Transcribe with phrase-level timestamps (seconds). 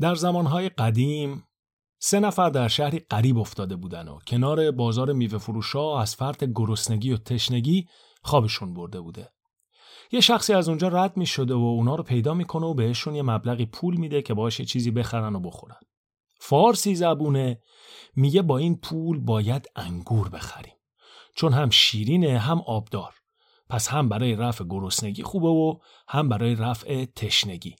[0.00, 1.44] در زمانهای قدیم
[2.00, 7.12] سه نفر در شهری قریب افتاده بودن و کنار بازار میوه فروشا از فرط گرسنگی
[7.12, 7.88] و تشنگی
[8.22, 9.32] خوابشون برده بوده.
[10.12, 13.22] یه شخصی از اونجا رد می شده و اونا رو پیدا می‌کنه و بهشون یه
[13.22, 15.80] مبلغی پول میده که باشه چیزی بخرن و بخورن.
[16.40, 17.60] فارسی زبونه
[18.16, 20.74] میگه با این پول باید انگور بخریم.
[21.34, 23.14] چون هم شیرینه هم آبدار.
[23.68, 25.78] پس هم برای رفع گرسنگی خوبه و
[26.08, 27.76] هم برای رفع تشنگی.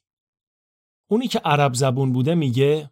[1.11, 2.91] اونی که عرب زبون بوده میگه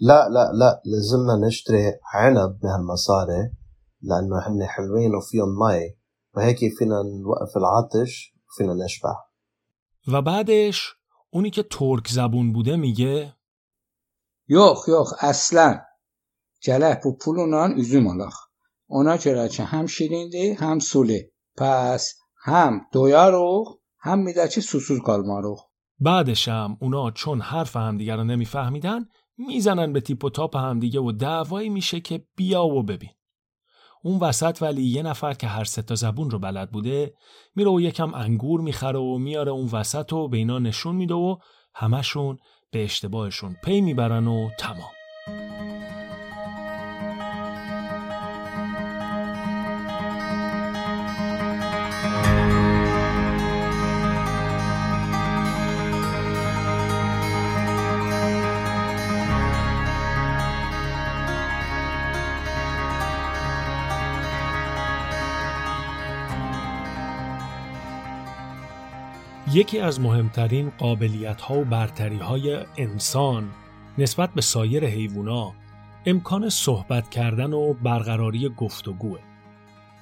[0.00, 3.50] لا لا لا لازمنا نشتري عنب بهالمصاري
[4.02, 5.96] لانه هن حلوين وفيهم مي
[6.36, 9.14] وهيك فينا نوقف العطش وفينا نشبع
[10.12, 10.94] و بعدش
[11.30, 13.36] اونی که ترک زبون بوده میگه
[14.48, 15.76] Yok yok aslan.
[16.66, 18.36] Gələk bu pulla üzüm alaq.
[18.88, 21.18] Ona görə ki, həm şirindir, həm sulu.
[21.58, 22.04] Pəs
[22.46, 23.66] həm doyarıq,
[24.06, 25.60] həm bir də ki susuz qalmarıq.
[26.00, 31.68] بعدشم اونا چون حرف همدیگه رو نمیفهمیدن می‌زنن به تیپ و تاپ همدیگه و دعوایی
[31.68, 33.10] میشه که بیا و ببین.
[34.02, 37.14] اون وسط ولی یه نفر که هر سه تا زبون رو بلد بوده
[37.54, 41.36] میره و یکم انگور می‌خره و میاره اون وسط و به اینا نشون میده و
[41.74, 42.38] همشون
[42.70, 44.95] به اشتباهشون پی می‌برن و تمام.
[69.56, 73.50] یکی از مهمترین قابلیت ها و برتری های انسان
[73.98, 75.52] نسبت به سایر حیوونا
[76.06, 79.18] امکان صحبت کردن و برقراری گفتگوه.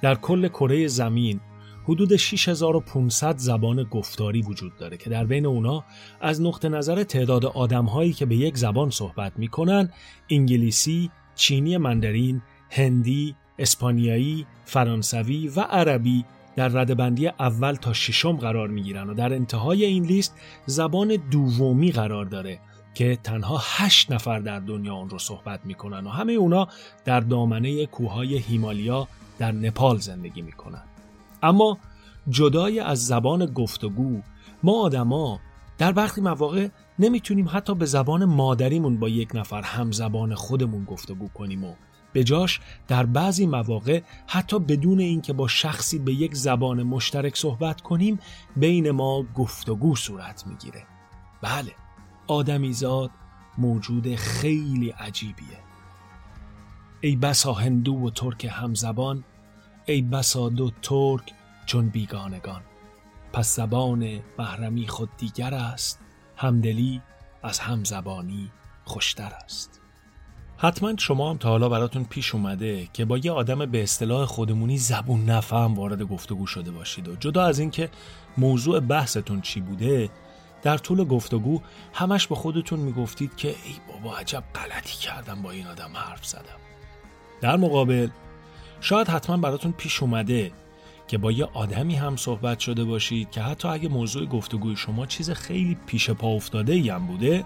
[0.01, 1.39] در کل کره زمین
[1.83, 5.83] حدود 6500 زبان گفتاری وجود داره که در بین اونا
[6.21, 9.89] از نقطه نظر تعداد آدم هایی که به یک زبان صحبت می‌کنن
[10.29, 16.25] انگلیسی، چینی مندرین، هندی، اسپانیایی، فرانسوی و عربی
[16.55, 20.35] در ردبندی اول تا ششم قرار می گیرن و در انتهای این لیست
[20.65, 22.59] زبان دومی قرار داره
[22.93, 26.67] که تنها هشت نفر در دنیا اون رو صحبت می‌کنن و همه اونا
[27.05, 29.07] در دامنه کوههای هیمالیا
[29.39, 30.83] در نپال زندگی می‌کنن.
[31.43, 31.77] اما
[32.29, 34.21] جدای از زبان گفتگو
[34.63, 35.39] ما آدما
[35.77, 36.67] در برخی مواقع
[36.99, 41.73] نمی‌تونیم حتی به زبان مادریمون با یک نفر هم زبان خودمون گفتگو کنیم و
[42.15, 47.81] به جاش در بعضی مواقع حتی بدون اینکه با شخصی به یک زبان مشترک صحبت
[47.81, 48.19] کنیم
[48.55, 50.83] بین ما گفتگو صورت می‌گیره.
[51.41, 51.71] بله
[52.27, 53.11] آدمیزاد
[53.57, 55.59] موجود خیلی عجیبیه.
[57.01, 59.23] ای بسا هندو و ترک همزبان
[59.85, 61.33] ای بسا دو ترک
[61.65, 62.61] چون بیگانگان.
[63.33, 65.99] پس زبان محرمی خود دیگر است
[66.37, 67.01] همدلی
[67.43, 68.51] از همزبانی
[68.83, 69.84] خوشتر است.
[70.57, 74.77] حتما شما هم تا حالا براتون پیش اومده که با یه آدم به اصطلاح خودمونی
[74.77, 77.07] زبون نفهم وارد گفتگو شده باشید.
[77.07, 77.89] و جدا از اینکه
[78.37, 80.09] موضوع بحثتون چی بوده
[80.61, 81.61] در طول گفتگو
[81.93, 86.59] همش به خودتون می‌گفتید که ای بابا عجب غلطی کردم با این آدم حرف زدم.
[87.41, 88.09] در مقابل
[88.81, 90.51] شاید حتما براتون پیش اومده
[91.07, 95.31] که با یه آدمی هم صحبت شده باشید که حتی اگه موضوع گفتگوی شما چیز
[95.31, 97.45] خیلی پیش پا افتاده ای هم بوده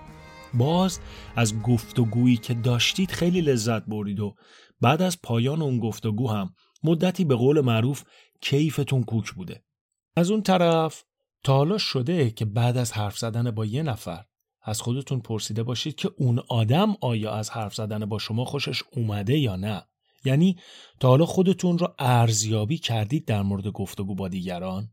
[0.54, 1.00] باز
[1.36, 4.36] از گفتگویی که داشتید خیلی لذت برید و
[4.82, 8.04] بعد از پایان اون گفتگو هم مدتی به قول معروف
[8.42, 9.64] کیفتون کوک بوده.
[10.16, 11.04] از اون طرف
[11.44, 14.26] تا حالا شده که بعد از حرف زدن با یه نفر
[14.62, 19.38] از خودتون پرسیده باشید که اون آدم آیا از حرف زدن با شما خوشش اومده
[19.38, 19.84] یا نه.
[20.26, 20.58] یعنی
[21.00, 24.92] تا حالا خودتون رو ارزیابی کردید در مورد گفتگو با دیگران؟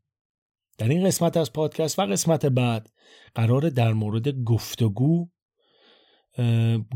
[0.78, 2.90] در این قسمت از پادکست و قسمت بعد
[3.34, 5.28] قرار در مورد گفتگو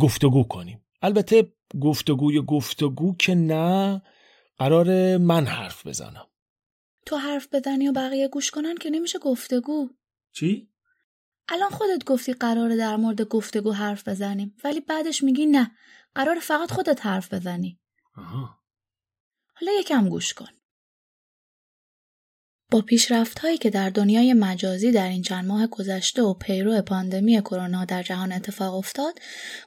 [0.00, 0.84] گفتگو کنیم.
[1.02, 4.02] البته گفتگوی گفتگو که نه
[4.58, 6.26] قرار من حرف بزنم.
[7.06, 9.88] تو حرف بزنی و بقیه گوش کنن که نمیشه گفتگو.
[10.32, 10.68] چی؟
[11.48, 15.70] الان خودت گفتی قراره در مورد گفتگو حرف بزنیم ولی بعدش میگی نه
[16.14, 17.80] قرار فقط خودت حرف بزنی.
[18.16, 18.58] آها.
[19.54, 20.48] حالا یکم گوش کن.
[22.70, 27.40] با پیشرفت هایی که در دنیای مجازی در این چند ماه گذشته و پیرو پاندمی
[27.40, 29.18] کرونا در جهان اتفاق افتاد،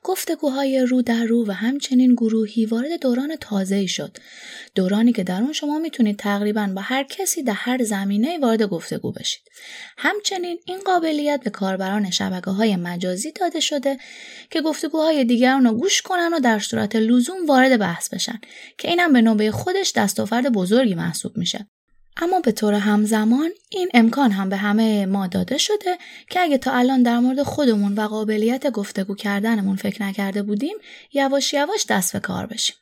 [0.04, 4.18] گفتگوهای رو در رو و همچنین گروهی وارد دوران تازه شد.
[4.76, 9.12] دورانی که در اون شما می‌تونید تقریبا با هر کسی در هر زمینه وارد گفتگو
[9.12, 9.42] بشید.
[9.98, 13.98] همچنین این قابلیت به کاربران شبکه های مجازی داده شده
[14.50, 18.40] که گفتگوهای دیگران رو گوش کنن و در صورت لزوم وارد بحث بشن
[18.78, 21.68] که اینم به نوبه خودش دستاورد بزرگی محسوب میشه.
[22.18, 25.98] اما به طور همزمان این امکان هم به همه ما داده شده
[26.30, 30.76] که اگه تا الان در مورد خودمون و قابلیت گفتگو کردنمون فکر نکرده بودیم
[31.14, 32.76] یواش یواش دست به کار بشیم.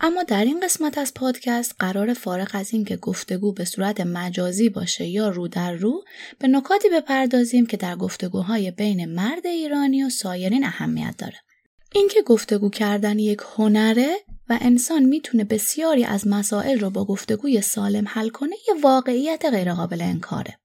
[0.00, 4.68] اما در این قسمت از پادکست قرار فارغ از این که گفتگو به صورت مجازی
[4.68, 6.04] باشه یا رو در رو
[6.38, 11.36] به نکاتی بپردازیم که در گفتگوهای بین مرد ایرانی و سایرین اهمیت داره.
[11.94, 14.16] اینکه گفتگو کردن یک هنره
[14.50, 20.02] و انسان می‌تونه بسیاری از مسائل رو با گفتگوی سالم حل کنه یه واقعیت غیرقابل
[20.02, 20.59] انکاره.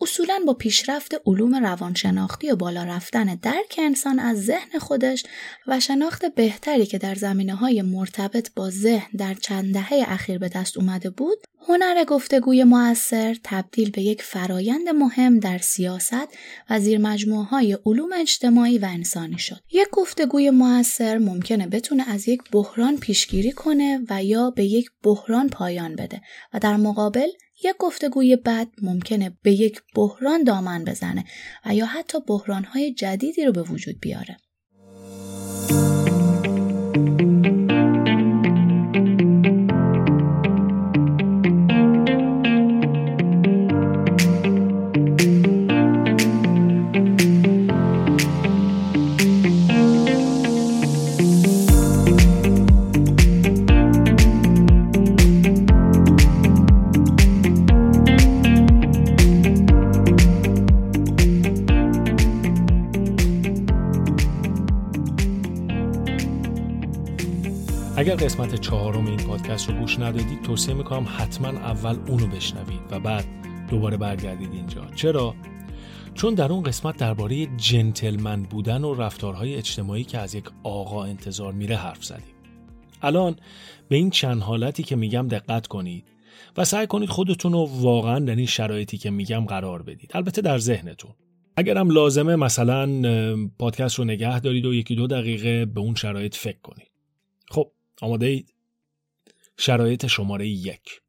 [0.00, 5.24] اصولا با پیشرفت علوم روانشناختی و بالا رفتن درک انسان از ذهن خودش
[5.66, 10.48] و شناخت بهتری که در زمینه های مرتبط با ذهن در چند دهه اخیر به
[10.48, 11.38] دست اومده بود
[11.68, 16.28] هنر گفتگوی موثر تبدیل به یک فرایند مهم در سیاست
[16.70, 17.06] و زیر
[17.50, 19.60] های علوم اجتماعی و انسانی شد.
[19.72, 25.48] یک گفتگوی موثر ممکنه بتونه از یک بحران پیشگیری کنه و یا به یک بحران
[25.48, 26.20] پایان بده
[26.54, 27.28] و در مقابل
[27.64, 31.24] یک گفتگوی بد ممکنه به یک بحران دامن بزنه
[31.66, 34.36] و یا حتی بحرانهای جدیدی رو به وجود بیاره.
[70.02, 73.26] ندادید توصیه می‌کنم حتما اول اونو بشنوید و بعد
[73.70, 74.86] دوباره برگردید اینجا.
[74.94, 75.34] چرا؟
[76.14, 81.52] چون در اون قسمت درباره جنتلمن بودن و رفتارهای اجتماعی که از یک آقا انتظار
[81.52, 82.34] میره حرف زدیم.
[83.02, 83.36] الان
[83.88, 86.04] به این چند حالتی که میگم دقت کنید
[86.56, 90.10] و سعی کنید خودتون رو واقعا در این شرایطی که میگم قرار بدید.
[90.14, 91.10] البته در ذهنتون.
[91.56, 93.02] اگرم لازمه مثلا
[93.58, 96.90] پادکست رو نگه دارید و یکی دو دقیقه به اون شرایط فکر کنید.
[97.50, 98.54] خب آماده اید؟
[99.60, 101.00] شرایط شماره یک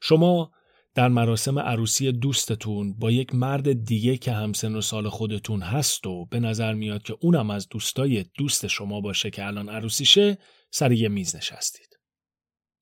[0.00, 0.52] شما
[0.94, 6.26] در مراسم عروسی دوستتون با یک مرد دیگه که همسن و سال خودتون هست و
[6.26, 10.38] به نظر میاد که اونم از دوستای دوست شما باشه که الان عروسیشه
[10.70, 11.98] سر یه میز نشستید.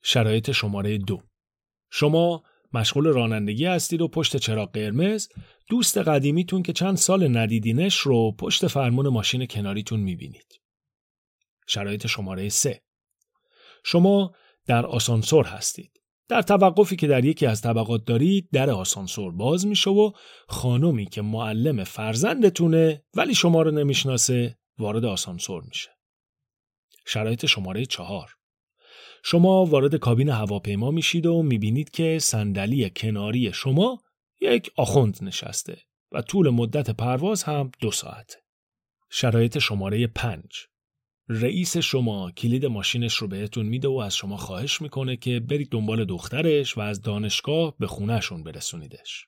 [0.03, 1.23] شرایط شماره دو
[1.91, 2.43] شما
[2.73, 5.29] مشغول رانندگی هستید و پشت چراغ قرمز
[5.69, 10.61] دوست قدیمیتون که چند سال ندیدینش رو پشت فرمون ماشین کناریتون می‌بینید.
[11.67, 12.83] شرایط شماره سه
[13.85, 14.35] شما
[14.67, 16.01] در آسانسور هستید.
[16.29, 20.13] در توقفی که در یکی از طبقات دارید در آسانسور باز میشه و
[20.49, 25.91] خانمی که معلم فرزندتونه ولی شما رو نمی‌شناسه وارد آسانسور میشه.
[27.07, 28.31] شرایط شماره چهار
[29.25, 34.03] شما وارد کابین هواپیما میشید و می‌بینید که صندلی کناری شما
[34.41, 35.79] یک آخوند نشسته
[36.13, 38.37] و طول مدت پرواز هم دو ساعته.
[39.11, 40.67] شرایط شماره پنج
[41.29, 46.05] رئیس شما کلید ماشینش رو بهتون میده و از شما خواهش می‌کنه که برید دنبال
[46.05, 49.27] دخترش و از دانشگاه به خونهشون برسونیدش.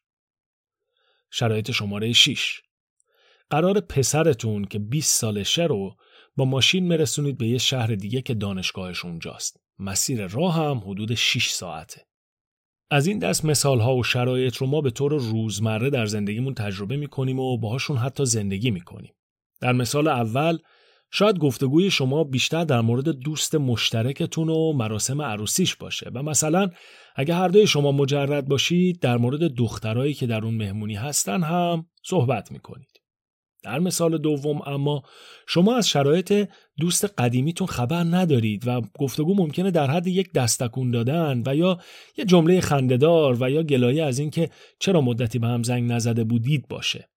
[1.30, 2.60] شرایط شماره 6
[3.50, 5.96] قرار پسرتون که 20 سالشه رو
[6.36, 9.60] با ماشین مرسونید به یه شهر دیگه که دانشگاهش اونجاست.
[9.78, 12.06] مسیر راه هم حدود 6 ساعته.
[12.90, 16.96] از این دست مثال ها و شرایط رو ما به طور روزمره در زندگیمون تجربه
[16.96, 19.14] می‌کنیم و باهاشون حتی زندگی می‌کنیم.
[19.60, 20.58] در مثال اول
[21.10, 26.70] شاید گفتگوی شما بیشتر در مورد دوست مشترکتون و مراسم عروسیش باشه و مثلا
[27.16, 31.86] اگه هر دوی شما مجرد باشید در مورد دخترایی که در اون مهمونی هستن هم
[32.02, 33.06] صحبت می‌کنید.
[33.66, 35.02] در مثال دوم اما
[35.48, 36.48] شما از شرایط
[36.78, 41.78] دوست قدیمیتون خبر ندارید و گفتگو ممکنه در حد یک دستکون دادن و یا
[42.18, 46.68] یه جمله خندهدار و یا گلایه از اینکه چرا مدتی به هم زنگ نزده بودید
[46.68, 47.08] باشه.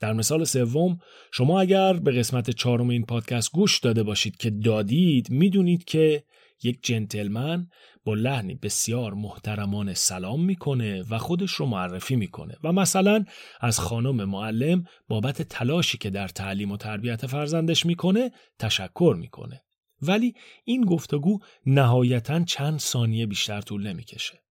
[0.00, 0.98] در مثال سوم
[1.32, 6.24] شما اگر به قسمت چهارم این پادکست گوش داده باشید که دادید می‌دونید که
[6.62, 7.68] یک جنتلمن
[8.04, 12.56] با لحنی بسیار محترمانه سلام می‌کنه و خودش رو معرفی می‌کنه.
[12.64, 13.24] و مثلا
[13.60, 19.60] از خانم معلم بابت تلاشی که در تعلیم و تربیت فرزندش می‌کنه تشکر می‌کنه.
[20.02, 20.34] ولی
[20.64, 24.42] این گفتگو نهایتا چند ثانیه بیشتر طول نمی‌کشه.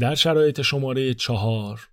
[0.00, 1.89] در شرایط شماره چهار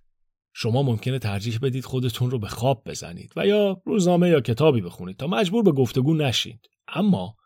[0.60, 5.16] شما ممکنه ترجیح بدید خودتون رو به خواب بزنید و یا روزنامه یا کتابی بخونید
[5.16, 6.60] تا مجبور به گفتگو نشید.
[6.88, 7.36] اما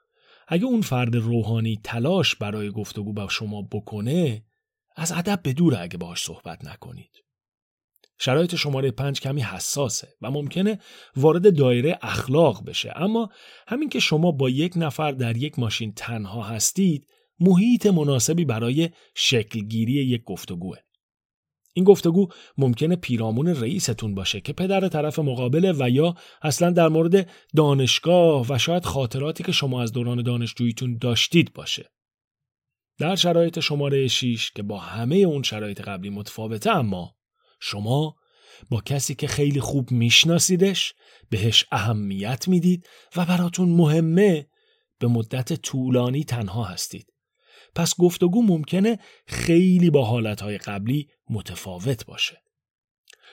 [0.48, 4.44] اگه اون فرد روحانی تلاش برای گفتگو با شما بکنه
[4.96, 7.10] از ادب به دور اگه باهاش صحبت نکنید.
[8.18, 10.78] شرایط شماره پنج کمی حساسه و ممکنه
[11.16, 12.92] وارد دایره اخلاق بشه.
[12.96, 13.28] اما
[13.66, 17.06] همین که شما با یک نفر در یک ماشین تنها هستید
[17.40, 20.78] محیط مناسبی برای شکلگیری یک گفتگوه.
[21.72, 27.30] این گفتگو ممکنه پیرامون رئیستون باشه که پدر طرف مقابله و یا اصلا در مورد
[27.56, 31.90] دانشگاه و شاید خاطراتی که شما از دوران دانشجوییتون داشتید باشه.
[32.98, 37.14] در شرایط شماره 6 که با همه اون شرایط قبلی متفاوته اما
[37.60, 38.16] شما
[38.70, 40.94] با کسی که خیلی خوب میشناسیدش
[41.30, 44.46] بهش اهمیت می‌دید و براتون مهمه
[44.98, 47.11] به مدت طولانی تنها هستید.
[47.74, 52.42] پس گفتگو ممکنه خیلی با حالتهای قبلی متفاوت باشه.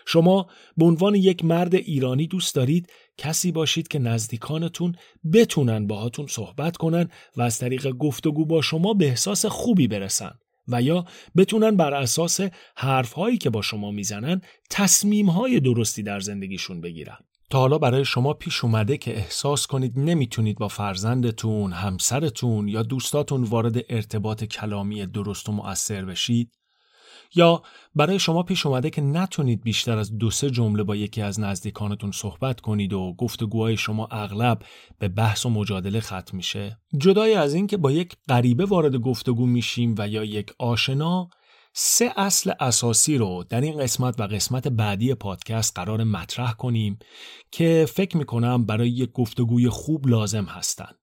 [0.05, 4.95] شما به عنوان یک مرد ایرانی دوست دارید کسی باشید که نزدیکانتون
[5.33, 10.31] بتونن باهاتون صحبت کنن و از طریق گفتگو با شما به احساس خوبی برسن
[10.67, 11.05] و یا
[11.37, 12.39] بتونن بر اساس
[12.75, 17.17] حرفهایی که با شما می‌زنن تصمیمهای درستی در زندگیشون بگیرن.
[17.49, 23.43] تا حالا برای شما پیش اومده که احساس کنید نمی‌تونید با فرزندتون، همسرتون یا دوستاتون
[23.43, 26.51] وارد ارتباط کلامی درست و مؤثر بشید؟
[27.35, 27.61] یا
[27.95, 32.11] برای شما پیش اومده که نتونید بیشتر از دو سه جمله با یکی از نزدیکانتون
[32.11, 34.63] صحبت کنید و گفتگوهای شما اغلب
[34.99, 39.45] به بحث و مجادله ختم میشه جدای از این که با یک غریبه وارد گفتگو
[39.45, 41.29] میشیم و یا یک آشنا
[41.73, 46.99] سه اصل اساسی رو در این قسمت و قسمت بعدی پادکست قرار مطرح کنیم
[47.51, 50.99] که فکر می‌کنم برای یک گفتگوی خوب لازم هستند.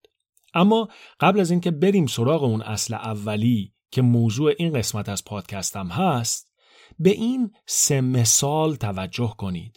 [0.54, 0.88] اما
[1.20, 6.52] قبل از اینکه بریم سراغ اون اصل اولی که موضوع این قسمت از پادکستم هست
[6.98, 9.76] به این سه مثال توجه کنید.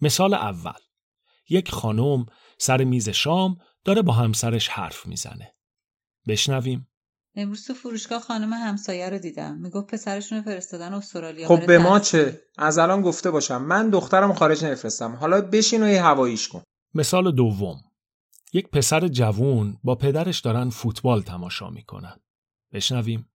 [0.00, 0.80] مثال اول
[1.48, 2.26] یک خانم
[2.58, 5.54] سر میز شام داره با همسرش حرف می‌زنه.
[6.28, 6.88] بشنویم.
[7.36, 9.56] امروز تو فروشگاه خانم همسایه رو دیدم.
[9.56, 11.48] می‌گفت پسرشون رو فرستادن استرالیا.
[11.48, 13.62] خب به ما چه؟ از الان گفته باشم.
[13.62, 16.62] من دخترم خارج نفرستم حالا بشین و یه هواییش کن.
[16.94, 17.80] مثال دوم.
[18.52, 22.16] یک پسر جوون با پدرش دارن فوتبال تماشا می‌کنن.
[22.72, 23.28] بشنویم.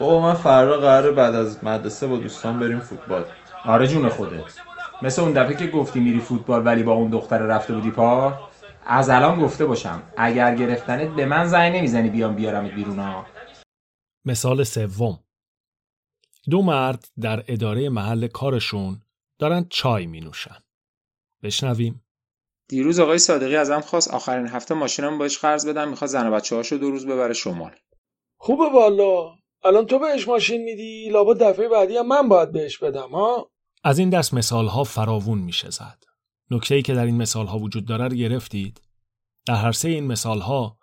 [0.00, 3.24] بابا من فردا قراره بعد از مدرسه با دوستان بریم فوتبال.
[3.64, 4.54] آره جون خودت.
[5.02, 8.38] مثل اون دفعه که گفتی میری فوتبال ولی با اون دختر رفته بودی پا؟
[8.88, 13.26] از الان گفته باشم اگر گرفتنت به من زنگ نمی‌زنی بیام بیارمت بیرون ها.
[14.24, 15.18] مثال سوم.
[16.50, 19.02] دو مرد در اداره محل کارشون
[19.38, 20.56] دارن چای می نوشن
[21.42, 22.04] بشنویم.
[22.68, 26.56] دیروز آقای صادقی ازم خواست آخرین هفته ماشینم باش قرض بدم می‌خواد زن و بچه
[26.56, 27.74] هاشو دو روز ببره شمال.
[28.38, 29.34] خوبه والا.
[29.64, 33.50] الان تو بهش ماشین میدی لابد دفعه بعدی هم من باید بهش بدم ها؟
[33.84, 36.05] از این دست مثال ها فراوون میشه زد.
[36.50, 38.80] نکته ای که در این مثال ها وجود داره رو گرفتید؟
[39.46, 40.78] در هر سه این مثال ها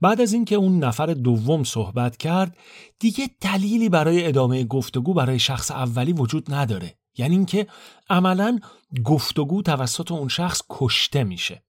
[0.00, 2.56] بعد از اینکه اون نفر دوم صحبت کرد
[2.98, 6.98] دیگه دلیلی برای ادامه گفتگو برای شخص اولی وجود نداره.
[7.18, 7.66] یعنی اینکه
[8.10, 8.58] عملا
[9.04, 11.64] گفتگو توسط اون شخص کشته میشه.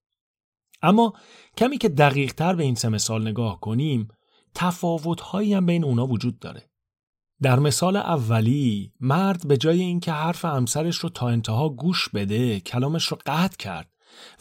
[0.82, 1.13] اما
[1.58, 4.08] کمی که دقیق تر به این سه مثال نگاه کنیم
[4.56, 6.66] تفاوت هایی هم بین اونا وجود داره.
[7.41, 13.06] در مثال اولی مرد به جای اینکه حرف همسرش رو تا انتها گوش بده کلامش
[13.06, 13.91] رو قطع کرد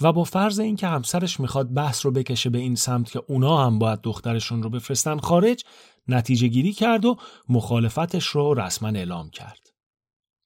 [0.00, 3.79] و با فرض اینکه همسرش می‌خواد بحث رو بکشه به این سمت که اونا هم
[3.79, 5.65] باید دخترشون رو بفرستن خارج
[6.09, 7.17] نتیجه گیری کرد و
[7.49, 9.67] مخالفتش رو رسما اعلام کرد.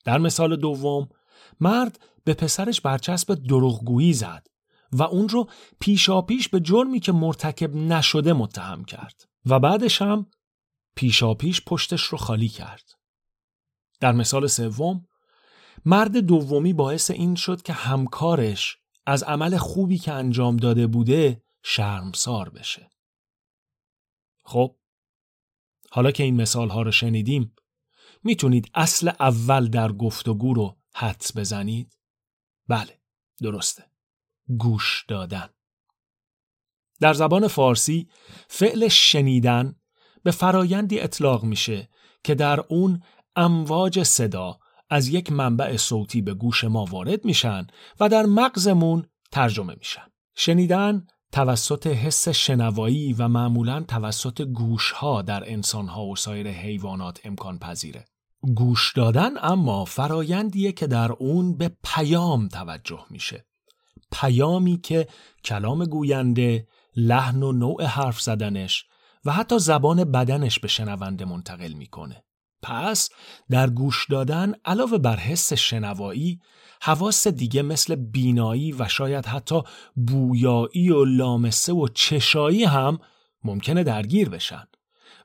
[0.04, 1.08] در مثال دوم
[1.60, 4.46] مرد به پسرش برچسب دروغگویی زد
[4.92, 5.48] و اون رو
[5.80, 10.26] پیشاپیش به جرمی که مرتکب نشده متهم کرد و بعدش هم
[10.96, 12.90] پیشاپیش پشتش رو خالی کرد.
[14.00, 15.08] در مثال سوم
[15.84, 22.48] مرد دومی باعث این شد که همکارش از عمل خوبی که انجام داده بوده شرمسار
[22.48, 22.90] بشه.
[24.44, 24.76] خب
[25.90, 27.54] حالا که این مثال ها رو شنیدیم
[28.22, 31.98] می‌تونید اصل اول در گفتگو رو حدس بزنید؟
[32.68, 33.00] بله
[33.42, 33.90] درسته.
[34.58, 35.48] گوش دادن.
[37.00, 38.08] در زبان فارسی
[38.48, 39.79] فعل شنیدن
[40.22, 41.88] به فرایندی اطلاق میشه
[42.24, 43.02] که در اون
[43.36, 44.58] امواج صدا
[44.90, 47.66] از یک منبع صوتی به گوش ما وارد میشن
[48.00, 50.02] و در مغزمون ترجمه میشن.
[50.34, 58.04] شنیدن توسط حس شنوایی و معمولا توسط گوشها در انسانها و سایر حیوانات امکان پذیره.
[58.54, 63.46] گوش دادن اما فرایندیه که در اون به پیام توجه میشه.
[64.12, 65.08] پیامی که
[65.44, 68.84] کلام گوینده، لحن و نوع حرف زدنش
[69.24, 72.24] و حتی زبان بدنش به شنونده منتقل می‌کنه.
[72.62, 73.10] پس
[73.50, 76.40] در گوش دادن علاوه بر حس شنوایی
[76.82, 79.62] حواس دیگه مثل بینایی و شاید حتی
[79.94, 82.98] بویایی و لامسه و چشایی هم
[83.44, 84.66] ممکنه درگیر بشن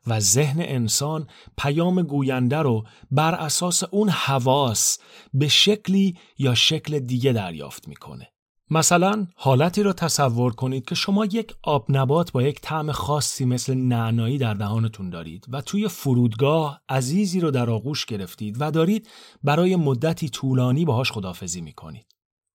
[0.08, 4.98] و ذهن انسان پیام گوینده رو بر اساس اون حواس
[5.34, 8.35] به شکلی یا شکل دیگه دریافت می‌کنه
[8.70, 13.74] مثلا حالتی رو تصور کنید که شما یک آب نبات با یک طعم خاصی مثل
[13.74, 19.10] نعنایی در دهانتون دارید و توی فرودگاه عزیزی رو در آغوش گرفتید و دارید
[19.44, 22.06] برای مدتی طولانی باهاش خدافزی می‌کنید.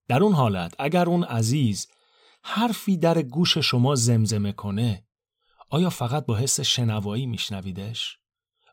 [0.09, 1.89] در اون حالت اگر اون عزیز
[2.43, 5.05] حرفی در گوش شما زمزمه کنه
[5.71, 8.19] آیا فقط با حس شنوایی میشنویدش؟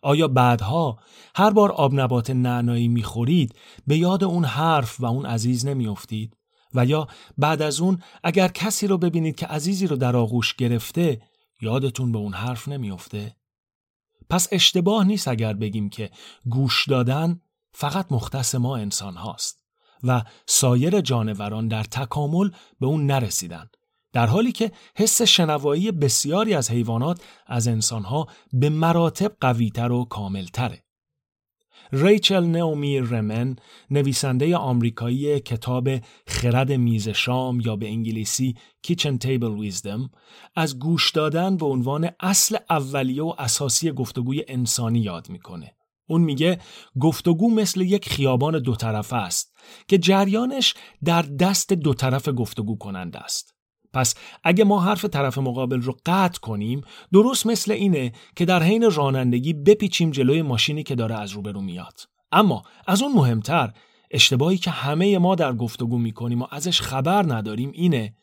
[0.01, 1.00] آیا بعدها
[1.36, 3.56] هر بار آب نبات نعنایی می‌خورید
[3.88, 6.37] به یاد اون حرف و اون عزیز نمیافتید؟
[6.77, 7.07] و یا
[7.38, 11.22] بعد از اون اگر کسی رو ببینید که عزیزی رو در آغوش گرفته
[11.62, 13.36] یادتون به اون حرف نمیافته؟
[14.29, 16.10] پس اشتباه نیست اگر بگیم که
[16.50, 17.41] گوش دادن
[17.72, 19.63] فقط مختص ما انسان هاست
[20.03, 23.69] و سایر جانوران در تکامل به اون نرسیدن
[24.13, 30.84] در حالی که حس شنوایی بسیاری از حیوانات از انسانها به مراتب قویتر و کاملتره.
[31.91, 33.56] ریچل نئومی رمن
[33.89, 35.89] نویسنده آمریکایی کتاب
[36.27, 40.10] خرد میز شام یا به انگلیسی کیچن تیبل ویزدم
[40.56, 45.74] از گوش دادن به عنوان اصل اولیه و اساسی گفتگوی انسانی یاد می‌کنه.
[46.10, 46.60] اون میگه
[47.00, 49.56] گفتگو مثل یک خیابان دو طرفه است
[49.88, 53.57] که جریانش در دست دو طرف گفتگو کننده است.
[53.98, 56.82] پس اگه ما حرف طرف مقابل رو قطع کنیم
[57.13, 62.00] درست مثل اینه که در حین رانندگی بپیچیم جلوی ماشینی که داره از روبرو میاد.
[62.32, 63.74] اما از اون مهمتر
[64.12, 68.16] اشتباهی که همه ما در گفتگو می‌کنیم و ازش خبر نداریم اینه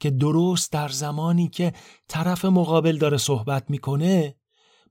[0.00, 1.72] که درست در زمانی که
[2.08, 4.36] طرف مقابل داره صحبت می‌کنه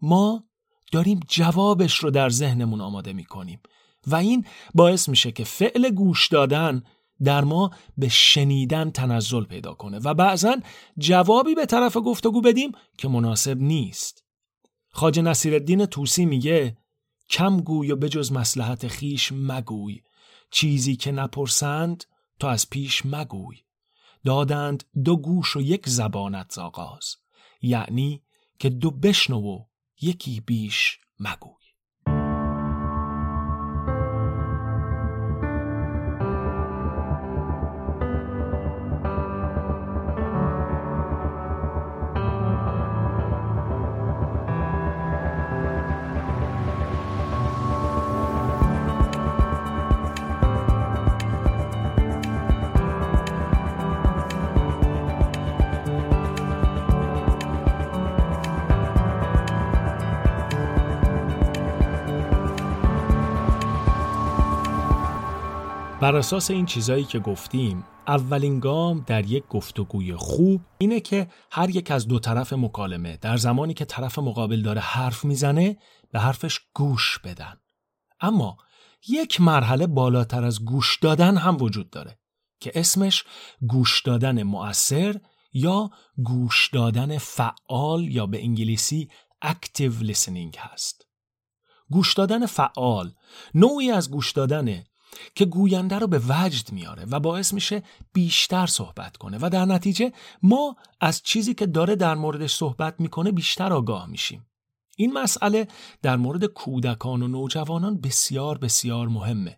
[0.02, 0.44] ما
[0.92, 3.60] داریم جوابش رو در ذهنمون آماده می‌کنیم.
[4.08, 6.84] و این باعث میشه که فعل گوش دادن
[7.24, 10.56] در ما به شنیدن تنزل پیدا کنه و بعضا
[10.98, 14.24] جوابی به طرف گفتگو بدیم که مناسب نیست.
[14.90, 16.78] خاج نصیر الدین توسی میگه
[17.30, 20.02] کم گوی و بجز مسلحت خیش مگوی.
[20.52, 22.04] چیزی که نپرسند
[22.40, 23.58] تو از پیش مگوی.
[24.26, 27.16] دادند دو گوش و یک زبانت زاغاز
[27.62, 28.24] یعنی
[28.60, 29.66] که دو بشنو و
[30.02, 31.61] یکی بیش مگوی.
[66.12, 71.70] بر اساس این چیزایی که گفتیم اولین گام در یک گفتگوی خوب اینه که هر
[71.70, 75.78] یک از دو طرف مکالمه در زمانی که طرف مقابل داره حرف می‌زنه
[76.12, 77.54] به حرفش گوش بدن.
[78.22, 78.58] اما
[79.08, 82.20] یک مرحله بالاتر از گوش دادن هم وجود داره
[82.60, 83.24] که اسمش
[83.68, 85.20] گوش دادن مؤثر
[85.54, 85.90] یا
[86.24, 89.10] گوش دادن فعال یا به انگلیسی
[89.46, 91.08] active listening هست.
[91.90, 93.14] گوش دادن فعال
[93.54, 94.91] نوعی از گوش دادنه
[95.36, 100.12] که گوینده رو به وجد میاره و باعث میشه بیشتر صحبت کنه و در نتیجه
[100.44, 104.46] ما از چیزی که داره در موردش صحبت می‌کنه بیشتر آگاه میشیم.
[104.98, 105.68] این مسئله
[106.02, 109.58] در مورد کودکان و نوجوانان بسیار بسیار مهمه.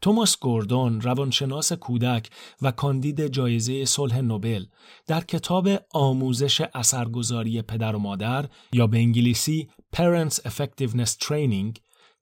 [0.00, 2.30] توماس گوردون روانشناس کودک
[2.62, 4.64] و کاندید جایزه صلح نوبل
[5.06, 11.78] در کتاب آموزش اثرگذاری پدر و مادر یا به انگلیسی Parents Effectiveness Training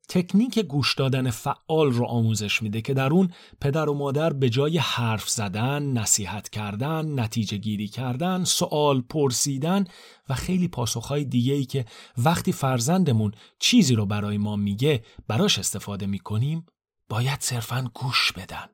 [0.08, 4.78] تکنیک گوش دادن فعال رو آموزش میده که در اون پدر و مادر به جای
[4.78, 9.84] حرف زدن، نصیحت کردن، نتیجه گیری کردن، سوال پرسیدن
[10.28, 11.84] و خیلی پاسخهای دیگه ای که
[12.18, 16.66] وقتی فرزندمون چیزی رو برای ما میگه براش استفاده می‌کنیم
[17.08, 18.66] باید صرفا گوش بدن.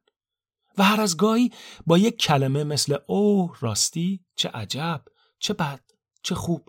[0.79, 1.51] و هر از گاهی
[1.87, 5.05] با یک کلمه مثل اوه راستی چه عجب
[5.39, 5.81] چه بد
[6.23, 6.69] چه خوب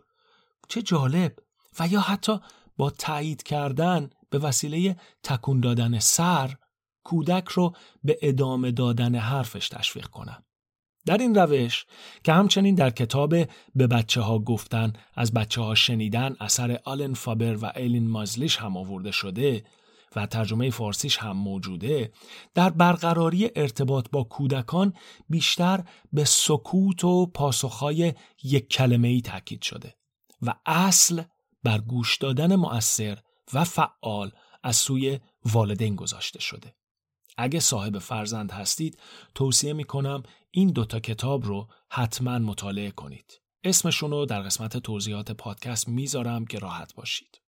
[0.69, 1.36] چه جالب
[1.80, 2.39] و یا حتی
[2.78, 6.56] با تایید کردن به وسیله تکون دادن سر
[7.04, 10.44] کودک رو به ادامه دادن حرفش تشویق کنن.
[11.06, 11.86] در این روش
[12.24, 13.30] که همچنین در کتاب
[13.76, 18.78] به بچه ها گفتن از بچه ها شنیدن اثر آلن فابر و ایلین مازلیش هم
[18.78, 19.63] آورده شده
[20.15, 22.12] و ترجمه فارسیش هم موجوده
[22.54, 24.94] در برقراری ارتباط با کودکان
[25.30, 28.13] بیشتر به سکوت و پاسخهای
[28.44, 29.96] یک کلمه ای تاکید شده
[30.41, 31.22] و اصل
[31.63, 33.17] بر گوش دادن مؤثر
[33.54, 34.32] و فعال
[34.64, 36.76] از سوی والدین گذاشته شده.
[37.38, 39.00] اگه صاحب فرزند هستید
[39.36, 43.42] توصیه می کنم این دوتا کتاب رو حتما مطالعه کنید.
[43.64, 47.42] اسمشون رو در قسمت توضیحات پادکست می‌ذارم که راحت باشید.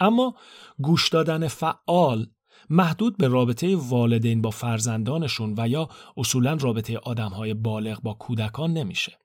[0.00, 0.34] اما
[0.78, 2.26] گوش دادن فعال
[2.70, 9.18] محدود به رابطه والدین با فرزندانشون و یا اصولا رابطه آدمهای بالغ با کودکان نمیشه.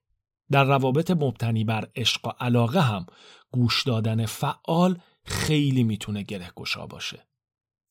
[0.52, 3.06] در روابط مبتنی بر عشق و علاقه هم
[3.52, 7.28] گوش دادن فعال خیلی می‌تونه گره گشا باشه.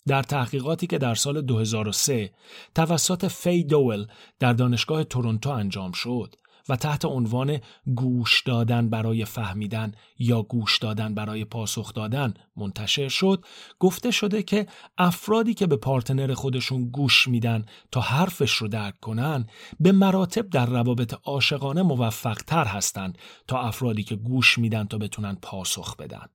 [0.07, 2.33] در تحقیقاتی که در سال 2003
[2.75, 4.07] توسط فی دول
[4.38, 6.35] در دانشگاه تورنتو انجام شد
[6.68, 7.59] و تحت عنوان
[7.97, 13.45] گوش دادن برای فهمیدن یا گوش دادن برای پاسخ دادن منتشر شد
[13.79, 14.66] گفته شده که
[14.99, 19.47] افرادی که به پارتنر خودشون گوش میدن تا حرفش رو درک کنن
[19.81, 23.18] به مراتب در روابط عاشقانه موفق تر هستند
[23.49, 26.27] تا افرادی که گوش میدن تا بتونن پاسخ بدن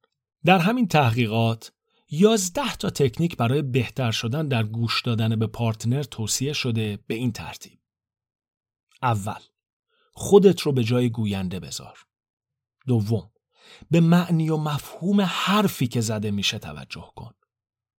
[0.45, 1.71] در همین تحقیقات
[2.10, 7.32] یازده تا تکنیک برای بهتر شدن در گوش دادن به پارتنر توصیه شده به این
[7.32, 7.80] ترتیب
[9.02, 9.39] اول
[10.13, 12.00] خودت رو به جای گوینده بذار.
[12.88, 13.32] دوم
[13.91, 17.34] به معنی و مفهوم حرفی که زده میشه توجه کن.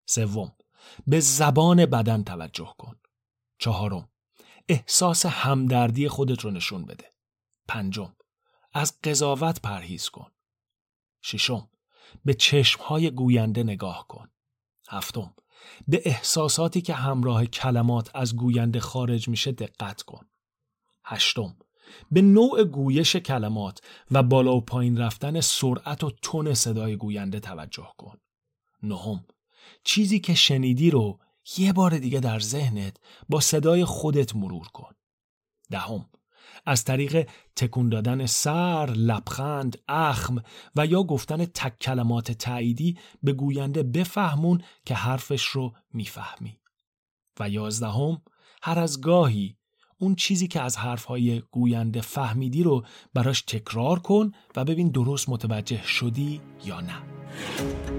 [0.05, 0.55] سوم
[1.07, 2.99] به زبان بدن توجه کن.
[3.59, 4.09] چهارم
[4.69, 7.13] احساس همدردی خودت رو نشون بده.
[7.67, 8.15] پنجم
[8.73, 10.31] از قضاوت پرهیز کن.
[11.21, 11.69] ششم
[12.25, 14.29] به چشمهای گوینده نگاه کن.
[14.89, 15.33] هفتم
[15.87, 20.25] به احساساتی که همراه کلمات از گوینده خارج میشه دقت کن.
[21.05, 21.55] هشتم
[22.11, 27.93] به نوع گویش کلمات و بالا و پایین رفتن سرعت و تون صدای گوینده توجه
[27.97, 28.17] کن.
[28.83, 29.25] نهم
[29.83, 31.19] چیزی که شنیدی رو
[31.57, 32.97] یه بار دیگه در ذهنت
[33.29, 34.95] با صدای خودت مرور کن.
[35.69, 36.09] دهم
[36.69, 40.43] از طریق تکون دادن سر، لبخند، اخم
[40.75, 46.59] و یا گفتن تک کلمات تاییدی به گوینده بفهمون که حرفش رو می‌فهمی.
[47.39, 48.21] و یازدهم
[48.61, 49.55] هر از گاهی
[49.99, 55.83] اون چیزی که از حرفهای گوینده فهمیدی رو براش تکرار کن و ببین درست متوجه
[55.83, 57.98] شدی یا نه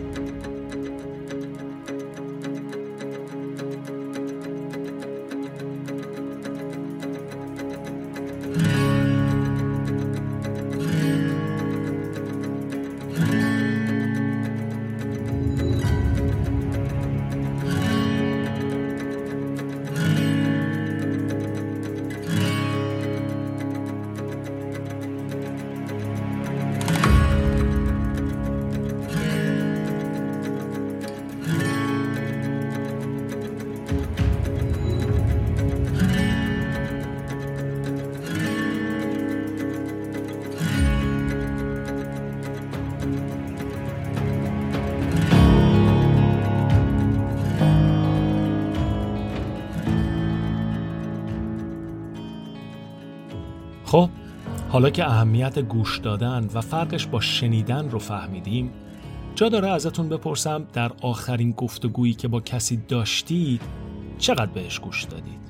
[54.70, 58.70] حالا که اهمیت گوش دادن و فرقش با شنیدن رو فهمیدیم
[59.34, 63.62] جا داره ازتون بپرسم در آخرین گفتگویی که با کسی داشتید
[64.18, 65.40] چقدر بهش گوش دادید؟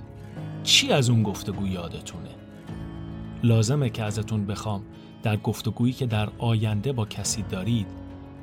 [0.63, 2.31] چی از اون گفتگو یادتونه؟
[3.43, 4.83] لازمه که ازتون بخوام
[5.23, 7.87] در گفتگویی که در آینده با کسی دارید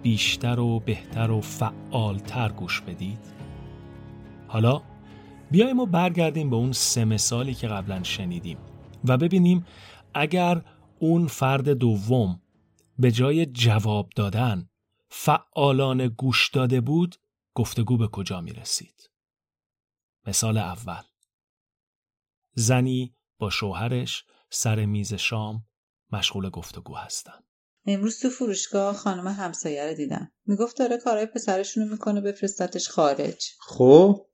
[0.04, 3.20] بیشتر و بهتر و فعالتر گوش بدید؟
[4.48, 4.82] حالا
[5.52, 8.58] بیایم و برگردیم به اون سه مثالی که قبلا شنیدیم
[9.06, 9.66] و ببینیم
[10.18, 10.66] اگر
[11.00, 12.42] اون فرد دوم
[13.00, 14.70] به جای جواب دادن
[15.10, 17.16] فعالان گوش داده بود
[17.56, 19.10] گفتگو به کجا می رسید.
[20.28, 21.04] مثال اول
[22.54, 25.66] زنی با شوهرش سر میز شام
[26.12, 27.44] مشغول گفتگو هستن.
[27.86, 34.26] امروز تو فروشگاه خانم همسایه رو دیدم می‌گفت داره کارهای پسرشونو می‌کنه بفرستتش خارج خب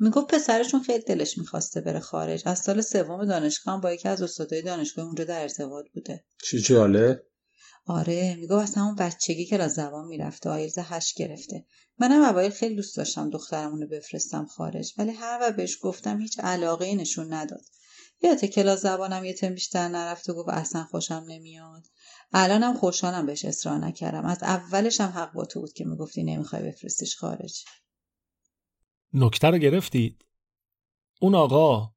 [0.00, 2.42] می‌گفت پسرشون خیلی دلش می‌خواسته بره خارج.
[2.46, 6.24] از سال سوم دانشگاه با یکی از استادای دانشگاه اونجا در ارتباط بوده.
[6.42, 7.22] چی جاله
[7.86, 11.64] آره می‌گفت از همون بچگی که از زبان می‌رفته آیلز هشت گرفته.
[11.98, 16.40] منم اوایل خیلی دوست داشتم دخترمون رو بفرستم خارج ولی هر و بهش گفتم هیچ
[16.40, 17.64] علاقه نشون نداد.
[18.22, 21.82] یادت کلاس زبانم یه ترم بیشتر نرفته گفت اصلا خوشم نمیاد.
[22.32, 24.24] الانم خوشحالم بهش اصرار نکردم.
[24.24, 27.64] از اولش هم حق با تو بود که می‌گفتی نمی‌خوای بفرستیش خارج.
[29.12, 30.24] نکته رو گرفتید
[31.20, 31.92] اون آقا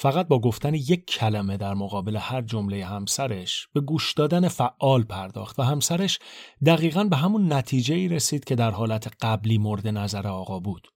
[0.00, 5.58] فقط با گفتن یک کلمه در مقابل هر جمله همسرش به گوش دادن فعال پرداخت
[5.58, 6.18] و همسرش
[6.66, 10.88] دقیقا به همون نتیجه ای رسید که در حالت قبلی مورد نظر آقا بود.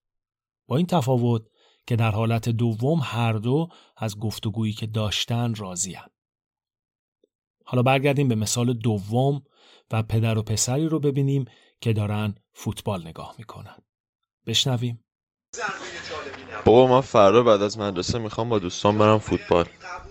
[0.66, 1.42] با این تفاوت
[1.86, 6.08] که در حالت دوم هر دو از گفتگویی که داشتن راضیان.
[7.64, 9.42] حالا برگردیم به مثال دوم
[9.90, 11.44] و پدر و پسری رو ببینیم
[11.80, 13.76] که دارن فوتبال نگاه می‌کنن.
[14.46, 15.04] بشنویم.
[16.64, 19.64] بابا من فردا بعد از مدرسه می‌خوام با دوستان برم فوتبال.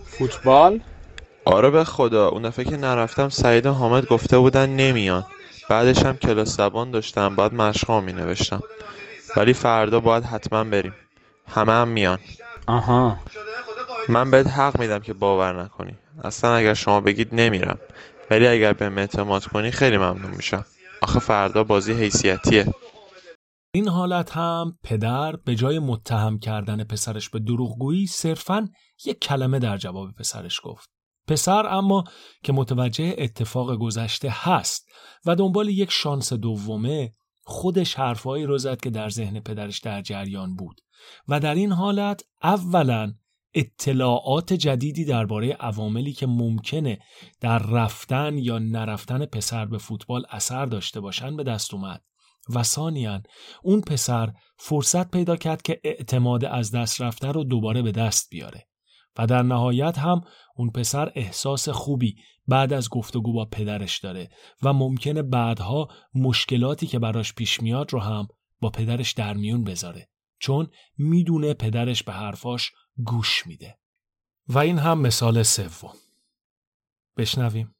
[0.06, 0.80] فوتبال؟
[1.44, 5.26] آره به خدا اون دفعه که نرفتم سعید و حامد گفته بودن نمیان.
[5.68, 8.62] بعدش هم کلاس زبان داشتم بعد مشقا می نوشتم
[9.36, 10.94] ولی فردا باید حتما بریم.
[11.54, 12.18] همه هم میان.
[12.66, 13.18] آها.
[14.08, 15.94] من بهت حق میدم که باور نکنی.
[16.24, 17.78] اصلا اگر شما بگید نمیرم.
[18.30, 20.64] ولی اگر به اعتماد کنی خیلی ممنون میشم.
[21.00, 22.66] آخه فردا بازی حیثیتیه.
[23.74, 28.68] این حالت هم پدر به جای متهم کردن پسرش به دروغگویی صرفا
[29.04, 30.90] یک کلمه در جواب پسرش گفت.
[31.28, 32.04] پسر اما
[32.42, 34.88] که متوجه اتفاق گذشته هست
[35.26, 40.56] و دنبال یک شانس دومه خودش حرفهایی رو زد که در ذهن پدرش در جریان
[40.56, 40.80] بود
[41.28, 43.14] و در این حالت اولا
[43.54, 46.98] اطلاعات جدیدی درباره عواملی که ممکنه
[47.40, 52.02] در رفتن یا نرفتن پسر به فوتبال اثر داشته باشن به دست اومد
[52.48, 53.22] و ثانیا
[53.62, 58.68] اون پسر فرصت پیدا کرد که اعتماد از دست رفته رو دوباره به دست بیاره
[59.18, 60.20] و در نهایت هم
[60.56, 62.16] اون پسر احساس خوبی
[62.48, 64.30] بعد از گفتگو با پدرش داره
[64.62, 68.28] و ممکنه بعدها مشکلاتی که براش پیش میاد رو هم
[68.60, 72.72] با پدرش در میون بذاره چون می‌دونه پدرش به حرفاش
[73.04, 73.78] گوش میده.
[74.48, 75.94] و این هم مثال سوم.
[77.16, 77.74] بشنویم.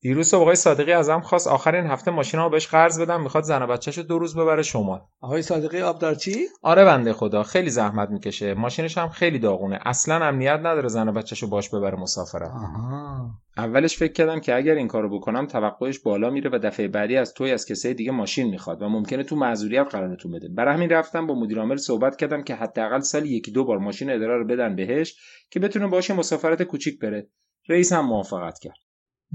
[0.00, 3.62] دیروز صبح آقای صادقی ازم خواست آخر این هفته ماشینمو بهش قرض بدم می‌خواد زن
[3.62, 5.00] و بچه‌شو دو روز ببره شمال.
[5.20, 8.54] آقای صادقی آبدارچی آره بنده خدا خیلی زحمت می‌کشه.
[8.54, 9.78] ماشینش هم خیلی داغونه.
[9.86, 12.50] اصلا امنیت نداره زن و بچه‌شو باش ببره مسافرت.
[12.50, 13.30] آها.
[13.56, 17.34] اولش فکر کردم که اگر این کارو بکنم توقعش بالا میره و دفعه بعدی از
[17.34, 20.48] توی از کسای دیگه ماشین می‌خواد و ممکنه تو معذوریت قرارتون بده.
[20.48, 24.10] برای همین رفتم با مدیر عامل صحبت کردم که حداقل سالی یکی دو بار ماشین
[24.10, 25.14] اداره رو بدن بهش
[25.50, 27.28] که بتونه باشه مسافرت کوچیک بره.
[27.68, 28.87] رئیس هم موافقت کرد.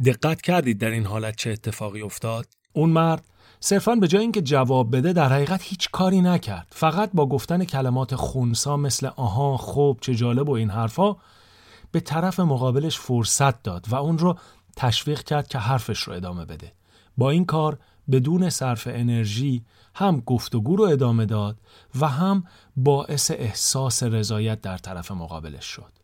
[0.06, 3.24] دقت کردید در این حالت چه اتفاقی افتاد؟ اون مرد
[3.60, 6.68] صرفا به جای اینکه جواب بده در حقیقت هیچ کاری نکرد.
[6.70, 11.16] فقط با گفتن کلمات خونسا مثل آها خوب چه جالب و این حرفا
[11.92, 14.38] به طرف مقابلش فرصت داد و اون رو
[14.76, 16.72] تشویق کرد که حرفش رو ادامه بده.
[17.18, 17.80] با این کار
[18.12, 21.58] بدون صرف انرژی هم گفتگو رو ادامه داد
[22.00, 22.44] و هم
[22.76, 26.03] باعث احساس رضایت در طرف مقابلش شد.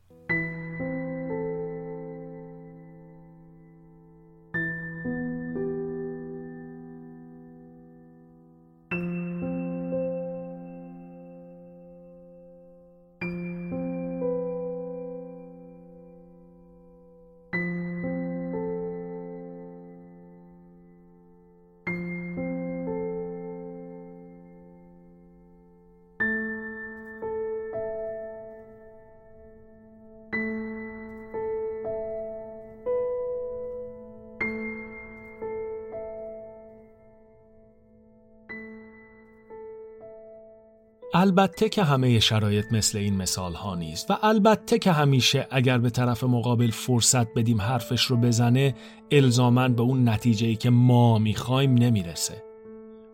[41.19, 45.89] البته که همه شرایط مثل این مثال ها نیست و البته که همیشه اگر به
[45.89, 48.75] طرف مقابل فرصت بدیم حرفش رو بزنه
[49.11, 52.43] الزامن به اون نتیجه که ما می‌خوایم نمی‌رسه.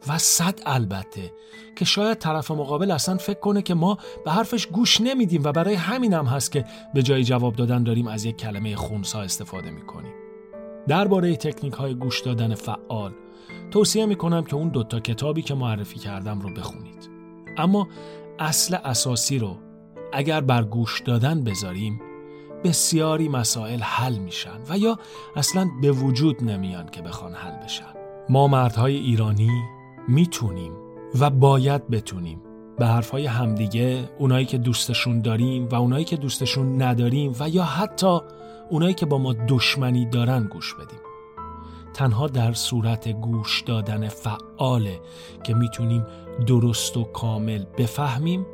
[0.08, 1.32] و صد البته
[1.76, 5.74] که شاید طرف مقابل اصلا فکر کنه که ما به حرفش گوش نمیدیم و برای
[5.74, 10.14] همین هم هست که به جای جواب دادن داریم از یک کلمه خونسا استفاده می‌کنیم.
[10.88, 13.14] درباره تکنیک های گوش دادن فعال
[13.72, 17.15] توصیه می‌کنم که اون دوتا کتابی که معرفی کردم رو بخونید.
[17.58, 17.88] اما
[18.40, 19.56] اصل اساسی رو
[20.14, 22.02] اگر بر گوش دادن بذاریم
[22.64, 25.00] بسیاری مسائل حل میشن و یا
[25.36, 27.94] اصلا به وجود نمیان که بخوان حل بشن.
[28.30, 29.64] ما مردهای ایرانی
[30.08, 30.72] می‌تونیم
[31.20, 32.42] و باید بتونیم
[32.78, 38.20] به حرفهای همدیگه اونایی که دوستشون داریم و اونایی که دوستشون نداریم و یا حتی
[38.70, 41.05] اونایی که با ما دشمنی دارن گوش بدیم.
[41.96, 45.00] تنها در صورت گوش دادن فعاله
[45.44, 46.06] که می‌تونیم
[46.48, 48.46] درست و کامل بفهمیم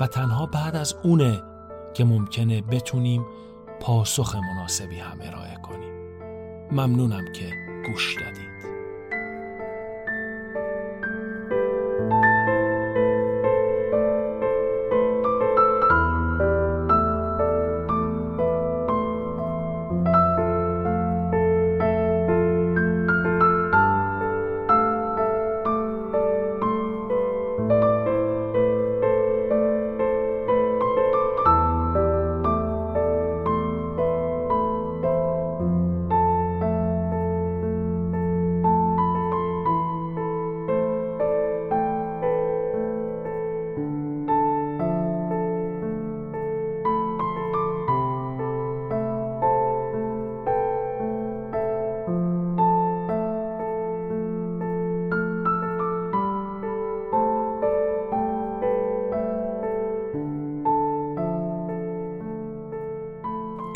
[0.00, 1.42] و تنها بعد از اونه
[1.94, 3.26] که ممکنه بتونیم
[3.80, 5.92] پاسخ مناسبی هم ارائه کنیم.
[6.72, 7.52] ممنونم که
[7.86, 8.45] گوش دادید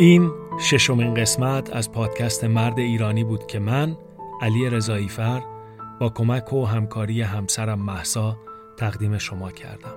[0.01, 3.97] این ششمین قسمت از پادکست مرد ایرانی بود که من
[4.41, 5.43] علی رضاییفر
[6.01, 8.37] با کمک و همکاری همسرم محسا
[8.77, 9.95] تقدیم شما کردم.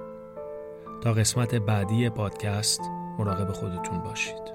[1.02, 2.82] تا قسمت بعدی پادکست
[3.20, 4.53] مراقب خودتون باشید.